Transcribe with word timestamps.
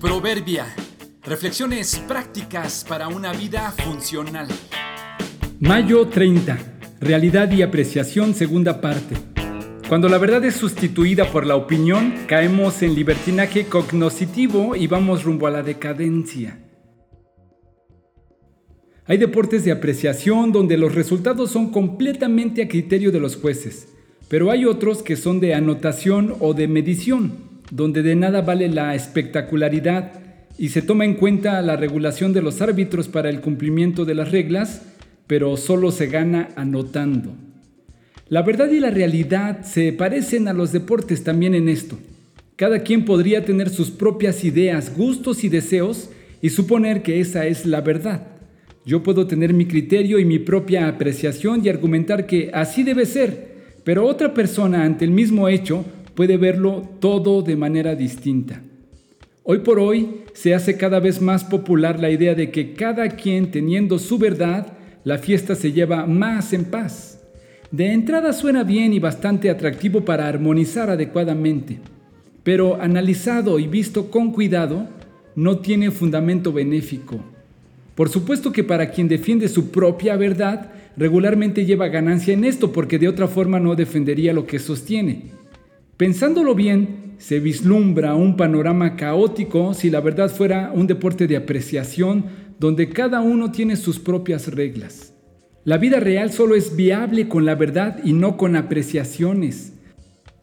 Proverbia. 0.00 0.66
Reflexiones 1.24 1.98
prácticas 2.06 2.84
para 2.86 3.08
una 3.08 3.32
vida 3.32 3.72
funcional. 3.72 4.46
Mayo 5.58 6.06
30. 6.08 6.58
Realidad 7.00 7.50
y 7.50 7.62
apreciación, 7.62 8.34
segunda 8.34 8.82
parte. 8.82 9.16
Cuando 9.88 10.10
la 10.10 10.18
verdad 10.18 10.44
es 10.44 10.56
sustituida 10.56 11.32
por 11.32 11.46
la 11.46 11.56
opinión, 11.56 12.12
caemos 12.26 12.82
en 12.82 12.94
libertinaje 12.94 13.66
cognoscitivo 13.66 14.76
y 14.76 14.86
vamos 14.86 15.24
rumbo 15.24 15.46
a 15.46 15.50
la 15.50 15.62
decadencia. 15.62 16.58
Hay 19.06 19.16
deportes 19.16 19.64
de 19.64 19.72
apreciación 19.72 20.52
donde 20.52 20.76
los 20.76 20.94
resultados 20.94 21.50
son 21.52 21.70
completamente 21.70 22.62
a 22.62 22.68
criterio 22.68 23.12
de 23.12 23.20
los 23.20 23.36
jueces, 23.36 23.88
pero 24.28 24.50
hay 24.50 24.66
otros 24.66 25.02
que 25.02 25.16
son 25.16 25.40
de 25.40 25.54
anotación 25.54 26.34
o 26.40 26.52
de 26.52 26.68
medición 26.68 27.45
donde 27.70 28.02
de 28.02 28.14
nada 28.14 28.42
vale 28.42 28.68
la 28.68 28.94
espectacularidad 28.94 30.12
y 30.58 30.70
se 30.70 30.82
toma 30.82 31.04
en 31.04 31.14
cuenta 31.14 31.60
la 31.62 31.76
regulación 31.76 32.32
de 32.32 32.42
los 32.42 32.62
árbitros 32.62 33.08
para 33.08 33.28
el 33.28 33.40
cumplimiento 33.40 34.04
de 34.04 34.14
las 34.14 34.30
reglas, 34.30 34.82
pero 35.26 35.56
solo 35.56 35.90
se 35.90 36.06
gana 36.06 36.48
anotando. 36.56 37.34
La 38.28 38.42
verdad 38.42 38.70
y 38.70 38.80
la 38.80 38.90
realidad 38.90 39.64
se 39.64 39.92
parecen 39.92 40.48
a 40.48 40.52
los 40.52 40.72
deportes 40.72 41.22
también 41.22 41.54
en 41.54 41.68
esto. 41.68 41.98
Cada 42.56 42.80
quien 42.80 43.04
podría 43.04 43.44
tener 43.44 43.68
sus 43.68 43.90
propias 43.90 44.42
ideas, 44.44 44.96
gustos 44.96 45.44
y 45.44 45.48
deseos 45.48 46.08
y 46.40 46.50
suponer 46.50 47.02
que 47.02 47.20
esa 47.20 47.46
es 47.46 47.66
la 47.66 47.82
verdad. 47.82 48.26
Yo 48.84 49.02
puedo 49.02 49.26
tener 49.26 49.52
mi 49.52 49.66
criterio 49.66 50.18
y 50.18 50.24
mi 50.24 50.38
propia 50.38 50.88
apreciación 50.88 51.60
y 51.64 51.68
argumentar 51.68 52.26
que 52.26 52.50
así 52.54 52.82
debe 52.82 53.04
ser, 53.04 53.48
pero 53.84 54.06
otra 54.06 54.32
persona 54.32 54.84
ante 54.84 55.04
el 55.04 55.10
mismo 55.10 55.48
hecho 55.48 55.84
puede 56.16 56.38
verlo 56.38 56.82
todo 56.98 57.42
de 57.42 57.54
manera 57.56 57.94
distinta. 57.94 58.62
Hoy 59.44 59.58
por 59.58 59.78
hoy 59.78 60.22
se 60.32 60.54
hace 60.54 60.76
cada 60.76 60.98
vez 60.98 61.20
más 61.20 61.44
popular 61.44 62.00
la 62.00 62.10
idea 62.10 62.34
de 62.34 62.50
que 62.50 62.72
cada 62.72 63.10
quien 63.10 63.52
teniendo 63.52 63.98
su 64.00 64.18
verdad, 64.18 64.72
la 65.04 65.18
fiesta 65.18 65.54
se 65.54 65.70
lleva 65.70 66.06
más 66.06 66.52
en 66.52 66.64
paz. 66.64 67.22
De 67.70 67.92
entrada 67.92 68.32
suena 68.32 68.64
bien 68.64 68.92
y 68.94 68.98
bastante 68.98 69.50
atractivo 69.50 70.04
para 70.04 70.26
armonizar 70.26 70.88
adecuadamente, 70.88 71.78
pero 72.42 72.80
analizado 72.80 73.58
y 73.58 73.66
visto 73.66 74.10
con 74.10 74.32
cuidado, 74.32 74.88
no 75.36 75.58
tiene 75.58 75.90
fundamento 75.90 76.50
benéfico. 76.50 77.20
Por 77.94 78.08
supuesto 78.08 78.52
que 78.52 78.64
para 78.64 78.90
quien 78.90 79.06
defiende 79.06 79.48
su 79.48 79.70
propia 79.70 80.16
verdad, 80.16 80.72
regularmente 80.96 81.66
lleva 81.66 81.88
ganancia 81.88 82.32
en 82.32 82.44
esto 82.44 82.72
porque 82.72 82.98
de 82.98 83.08
otra 83.08 83.28
forma 83.28 83.60
no 83.60 83.74
defendería 83.74 84.32
lo 84.32 84.46
que 84.46 84.58
sostiene. 84.58 85.35
Pensándolo 85.96 86.54
bien, 86.54 87.14
se 87.16 87.40
vislumbra 87.40 88.14
un 88.14 88.36
panorama 88.36 88.96
caótico 88.96 89.72
si 89.72 89.88
la 89.88 90.00
verdad 90.00 90.30
fuera 90.30 90.70
un 90.74 90.86
deporte 90.86 91.26
de 91.26 91.36
apreciación 91.36 92.26
donde 92.58 92.90
cada 92.90 93.22
uno 93.22 93.50
tiene 93.50 93.76
sus 93.76 93.98
propias 93.98 94.48
reglas. 94.48 95.14
La 95.64 95.78
vida 95.78 95.98
real 95.98 96.32
solo 96.32 96.54
es 96.54 96.76
viable 96.76 97.28
con 97.28 97.46
la 97.46 97.54
verdad 97.54 97.98
y 98.04 98.12
no 98.12 98.36
con 98.36 98.56
apreciaciones. 98.56 99.72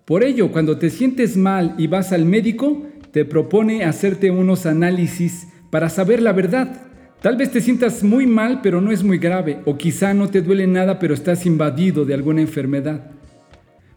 Por 0.05 0.23
ello, 0.23 0.51
cuando 0.51 0.77
te 0.79 0.89
sientes 0.89 1.37
mal 1.37 1.75
y 1.77 1.85
vas 1.85 2.11
al 2.11 2.25
médico, 2.25 2.87
te 3.11 3.23
propone 3.23 3.83
hacerte 3.83 4.31
unos 4.31 4.65
análisis 4.65 5.47
para 5.69 5.89
saber 5.89 6.21
la 6.21 6.33
verdad. 6.33 6.87
Tal 7.21 7.37
vez 7.37 7.51
te 7.51 7.61
sientas 7.61 8.03
muy 8.03 8.25
mal 8.25 8.61
pero 8.63 8.81
no 8.81 8.91
es 8.91 9.03
muy 9.03 9.19
grave, 9.19 9.59
o 9.65 9.77
quizá 9.77 10.15
no 10.15 10.29
te 10.29 10.41
duele 10.41 10.65
nada 10.65 10.97
pero 10.97 11.13
estás 11.13 11.45
invadido 11.45 12.05
de 12.05 12.15
alguna 12.15 12.41
enfermedad. 12.41 13.11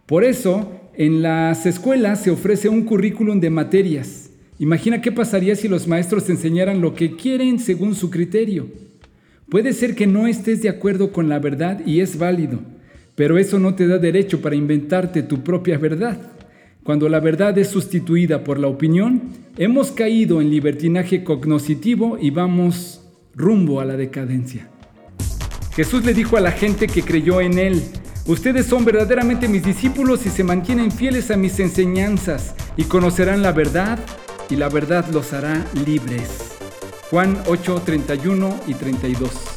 Por 0.06 0.22
eso, 0.22 0.85
en 0.96 1.20
las 1.20 1.66
escuelas 1.66 2.22
se 2.22 2.30
ofrece 2.30 2.70
un 2.70 2.84
currículum 2.84 3.38
de 3.38 3.50
materias. 3.50 4.30
Imagina 4.58 5.02
qué 5.02 5.12
pasaría 5.12 5.54
si 5.54 5.68
los 5.68 5.86
maestros 5.86 6.30
enseñaran 6.30 6.80
lo 6.80 6.94
que 6.94 7.16
quieren 7.16 7.58
según 7.58 7.94
su 7.94 8.10
criterio. 8.10 8.68
Puede 9.50 9.74
ser 9.74 9.94
que 9.94 10.06
no 10.06 10.26
estés 10.26 10.62
de 10.62 10.70
acuerdo 10.70 11.12
con 11.12 11.28
la 11.28 11.38
verdad 11.38 11.82
y 11.84 12.00
es 12.00 12.18
válido, 12.18 12.60
pero 13.14 13.36
eso 13.36 13.58
no 13.58 13.74
te 13.74 13.86
da 13.86 13.98
derecho 13.98 14.40
para 14.40 14.56
inventarte 14.56 15.22
tu 15.22 15.44
propia 15.44 15.76
verdad. 15.76 16.18
Cuando 16.82 17.10
la 17.10 17.20
verdad 17.20 17.58
es 17.58 17.68
sustituida 17.68 18.42
por 18.42 18.58
la 18.58 18.68
opinión, 18.68 19.22
hemos 19.58 19.90
caído 19.90 20.40
en 20.40 20.50
libertinaje 20.50 21.22
cognoscitivo 21.24 22.16
y 22.18 22.30
vamos 22.30 23.02
rumbo 23.34 23.80
a 23.80 23.84
la 23.84 23.98
decadencia. 23.98 24.70
Jesús 25.74 26.06
le 26.06 26.14
dijo 26.14 26.38
a 26.38 26.40
la 26.40 26.52
gente 26.52 26.86
que 26.86 27.02
creyó 27.02 27.42
en 27.42 27.58
él, 27.58 27.82
Ustedes 28.26 28.66
son 28.66 28.84
verdaderamente 28.84 29.46
mis 29.46 29.62
discípulos 29.62 30.26
y 30.26 30.30
se 30.30 30.42
mantienen 30.42 30.90
fieles 30.90 31.30
a 31.30 31.36
mis 31.36 31.60
enseñanzas 31.60 32.54
y 32.76 32.84
conocerán 32.84 33.40
la 33.40 33.52
verdad 33.52 34.00
y 34.50 34.56
la 34.56 34.68
verdad 34.68 35.06
los 35.12 35.32
hará 35.32 35.64
libres. 35.86 36.58
Juan 37.08 37.40
8, 37.46 37.82
31 37.84 38.60
y 38.66 38.74
32. 38.74 39.55